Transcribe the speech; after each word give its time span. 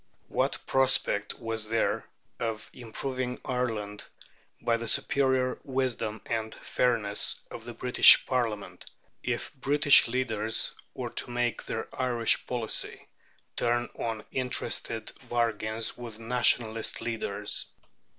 What 0.29 0.57
prospect 0.65 1.37
was 1.37 1.67
there 1.67 2.07
of 2.39 2.71
improving 2.73 3.39
Ireland 3.45 4.03
by 4.59 4.75
the 4.77 4.87
superior 4.87 5.59
wisdom 5.63 6.21
and 6.25 6.55
fairness 6.55 7.39
of 7.51 7.65
the 7.65 7.75
British 7.75 8.25
Parliament, 8.25 8.89
if 9.21 9.53
British 9.53 10.07
leaders 10.07 10.73
were 10.95 11.11
to 11.11 11.29
make 11.29 11.63
their 11.63 11.87
Irish 11.95 12.47
policy 12.47 13.09
turn 13.55 13.89
on 13.93 14.23
interested 14.31 15.11
bargains 15.29 15.95
with 15.95 16.17
Nationalist 16.17 16.99
leaders? 17.01 17.67